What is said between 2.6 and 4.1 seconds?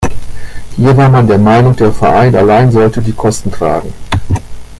sollte die Kosten tragen.